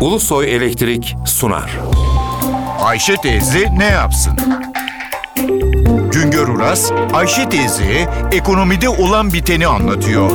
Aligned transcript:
Ulusoy 0.00 0.54
Elektrik 0.56 1.16
sunar. 1.26 1.70
Ayşe 2.80 3.16
teyze 3.16 3.68
ne 3.78 3.84
yapsın? 3.84 4.38
Güngör 6.12 6.48
Uras, 6.48 6.92
Ayşe 7.12 7.48
teyze 7.48 8.08
ekonomide 8.32 8.88
olan 8.88 9.32
biteni 9.32 9.66
anlatıyor. 9.66 10.30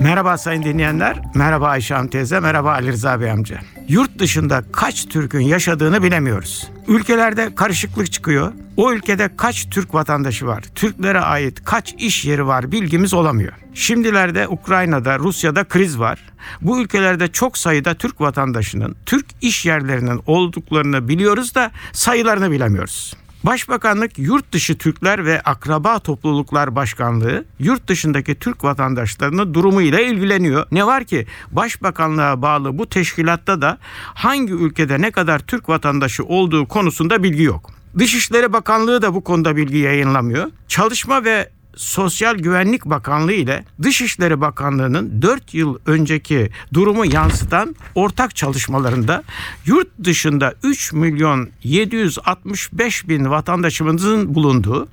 Merhaba 0.00 0.38
sayın 0.38 0.62
dinleyenler, 0.62 1.22
merhaba 1.34 1.68
Ayşe 1.68 1.94
Hanım 1.94 2.08
teyze, 2.08 2.40
merhaba 2.40 2.72
Ali 2.72 2.92
Rıza 2.92 3.20
Bey 3.20 3.30
amca. 3.30 3.58
Yurt 3.88 4.18
dışında 4.18 4.64
kaç 4.72 5.08
Türk'ün 5.08 5.40
yaşadığını 5.40 6.02
bilemiyoruz. 6.02 6.70
Ülkelerde 6.88 7.54
karışıklık 7.54 8.12
çıkıyor. 8.12 8.52
O 8.76 8.92
ülkede 8.92 9.36
kaç 9.36 9.70
Türk 9.70 9.94
vatandaşı 9.94 10.46
var? 10.46 10.64
Türklere 10.74 11.20
ait 11.20 11.64
kaç 11.64 11.94
iş 11.98 12.24
yeri 12.24 12.46
var 12.46 12.72
bilgimiz 12.72 13.14
olamıyor. 13.14 13.52
Şimdilerde 13.74 14.48
Ukrayna'da, 14.48 15.18
Rusya'da 15.18 15.64
kriz 15.64 15.98
var. 15.98 16.18
Bu 16.62 16.80
ülkelerde 16.80 17.28
çok 17.28 17.58
sayıda 17.58 17.94
Türk 17.94 18.20
vatandaşının 18.20 18.96
Türk 19.06 19.26
iş 19.40 19.66
yerlerinin 19.66 20.20
olduklarını 20.26 21.08
biliyoruz 21.08 21.54
da 21.54 21.70
sayılarını 21.92 22.50
bilemiyoruz. 22.50 23.16
Başbakanlık 23.46 24.18
Yurt 24.18 24.52
Dışı 24.52 24.78
Türkler 24.78 25.24
ve 25.24 25.40
Akraba 25.40 25.98
Topluluklar 25.98 26.76
Başkanlığı 26.76 27.44
yurt 27.58 27.88
dışındaki 27.88 28.34
Türk 28.34 28.64
vatandaşlarının 28.64 29.54
durumuyla 29.54 30.00
ilgileniyor. 30.00 30.66
Ne 30.72 30.86
var 30.86 31.04
ki 31.04 31.26
Başbakanlığa 31.52 32.42
bağlı 32.42 32.78
bu 32.78 32.88
teşkilatta 32.88 33.62
da 33.62 33.78
hangi 34.14 34.52
ülkede 34.52 35.00
ne 35.00 35.10
kadar 35.10 35.38
Türk 35.38 35.68
vatandaşı 35.68 36.24
olduğu 36.24 36.68
konusunda 36.68 37.22
bilgi 37.22 37.42
yok. 37.42 37.70
Dışişleri 37.98 38.52
Bakanlığı 38.52 39.02
da 39.02 39.14
bu 39.14 39.24
konuda 39.24 39.56
bilgi 39.56 39.78
yayınlamıyor. 39.78 40.46
Çalışma 40.68 41.24
ve 41.24 41.50
Sosyal 41.76 42.34
Güvenlik 42.34 42.84
Bakanlığı 42.84 43.32
ile 43.32 43.64
Dışişleri 43.82 44.40
Bakanlığı'nın 44.40 45.22
4 45.22 45.54
yıl 45.54 45.78
önceki 45.86 46.50
durumu 46.74 47.06
yansıtan 47.06 47.76
ortak 47.94 48.36
çalışmalarında 48.36 49.22
yurt 49.66 49.88
dışında 50.04 50.54
3 50.62 50.92
milyon 50.92 51.48
765 51.64 53.08
bin 53.08 53.30
vatandaşımızın 53.30 54.34
bulunduğu, 54.34 54.88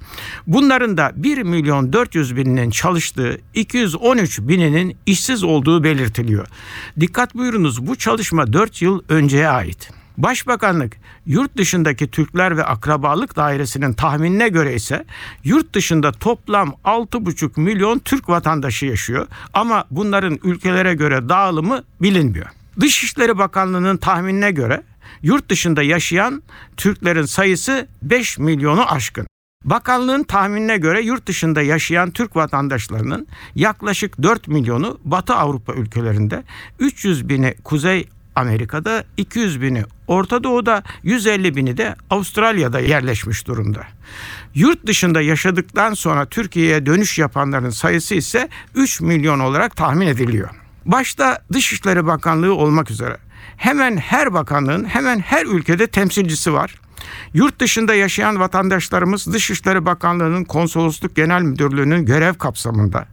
bunların 0.48 0.98
da 0.98 1.12
1 1.16 1.44
milyon 1.44 1.94
400 1.94 2.36
bininin 2.36 2.70
çalıştığı, 2.70 3.38
213 3.54 4.40
bininin 4.40 4.98
işsiz 5.06 5.44
olduğu 5.44 5.84
belirtiliyor. 5.84 6.48
Dikkat 7.00 7.36
buyurunuz 7.36 7.88
bu 7.88 7.96
çalışma 7.96 8.54
4 8.54 8.82
yıl 8.82 9.02
önceye 9.10 9.48
ait. 9.48 10.03
Başbakanlık 10.18 10.98
yurt 11.26 11.58
dışındaki 11.58 12.08
Türkler 12.08 12.58
ve 12.58 12.66
akrabalık 12.66 13.36
dairesinin 13.36 13.94
tahminine 13.94 14.50
göre 14.50 14.76
ise 14.76 15.06
yurt 15.44 15.74
dışında 15.74 16.12
toplam 16.12 16.76
6,5 16.86 17.60
milyon 17.60 18.00
Türk 18.00 18.30
vatandaşı 18.30 18.86
yaşıyor 18.86 19.28
ama 19.54 19.86
bunların 19.92 20.40
ülkelere 20.44 20.94
göre 20.94 21.30
dağılımı 21.30 21.84
bilinmiyor. 22.02 22.48
Dışişleri 22.80 23.38
Bakanlığı'nın 23.38 23.98
tahminine 23.98 24.52
göre 24.52 24.84
yurt 25.22 25.50
dışında 25.50 25.84
yaşayan 25.84 26.44
Türklerin 26.78 27.26
sayısı 27.26 27.88
5 28.02 28.38
milyonu 28.38 28.92
aşkın. 28.92 29.28
Bakanlığın 29.64 30.24
tahminine 30.24 30.78
göre 30.78 31.02
yurt 31.02 31.28
dışında 31.28 31.62
yaşayan 31.62 32.12
Türk 32.12 32.36
vatandaşlarının 32.36 33.28
yaklaşık 33.56 34.24
4 34.24 34.48
milyonu 34.48 35.00
Batı 35.04 35.34
Avrupa 35.36 35.74
ülkelerinde, 35.74 36.44
300 36.80 37.30
bini 37.30 37.56
Kuzey 37.64 38.10
Amerika'da 38.36 39.04
200 39.18 39.62
bini 39.62 39.84
Orta 40.08 40.44
Doğu'da 40.44 40.84
150 41.04 41.56
bini 41.56 41.78
de 41.78 41.96
Avustralya'da 42.10 42.80
yerleşmiş 42.80 43.48
durumda. 43.48 43.82
Yurt 44.56 44.88
dışında 44.88 45.22
yaşadıktan 45.22 45.94
sonra 45.94 46.26
Türkiye'ye 46.26 46.86
dönüş 46.86 47.20
yapanların 47.20 47.70
sayısı 47.70 48.16
ise 48.16 48.50
3 48.76 49.02
milyon 49.02 49.40
olarak 49.40 49.76
tahmin 49.76 50.08
ediliyor. 50.08 50.50
Başta 50.86 51.40
Dışişleri 51.54 52.06
Bakanlığı 52.06 52.56
olmak 52.56 52.92
üzere 52.92 53.18
hemen 53.58 53.98
her 53.98 54.34
bakanlığın 54.34 54.86
hemen 54.86 55.20
her 55.20 55.46
ülkede 55.46 55.88
temsilcisi 55.88 56.54
var. 56.54 56.76
Yurt 57.34 57.60
dışında 57.60 57.94
yaşayan 57.94 58.40
vatandaşlarımız 58.40 59.34
Dışişleri 59.34 59.86
Bakanlığı'nın 59.86 60.44
Konsolosluk 60.44 61.16
Genel 61.16 61.42
Müdürlüğü'nün 61.42 62.06
görev 62.06 62.34
kapsamında. 62.34 63.06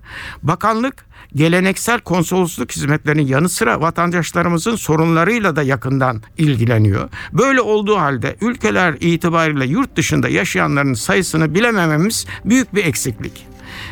Bakanlık 0.43 1.05
geleneksel 1.35 2.01
konsolosluk 2.01 2.73
hizmetlerinin 2.73 3.27
yanı 3.27 3.49
sıra 3.49 3.81
vatandaşlarımızın 3.81 4.77
sorunlarıyla 4.77 5.57
da 5.57 5.63
yakından 5.63 6.23
ilgileniyor. 6.39 7.09
Böyle 7.33 7.61
olduğu 7.61 7.97
halde 7.97 8.37
ülkeler 8.41 8.95
itibariyle 9.01 9.67
yurt 9.67 9.97
dışında 9.97 10.29
yaşayanların 10.29 10.95
sayısını 10.95 11.55
bilemememiz 11.55 12.27
büyük 12.45 12.75
bir 12.75 12.85
eksiklik. 12.85 13.47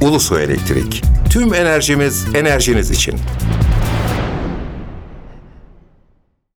Ulusoy 0.00 0.44
Elektrik. 0.44 1.02
Tüm 1.30 1.54
enerjimiz 1.54 2.34
enerjiniz 2.34 2.90
için. 2.90 3.14